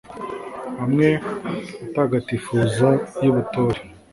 amwe 0.83 1.09
atagatifuza, 1.85 2.87
y’ubutore 3.23 3.81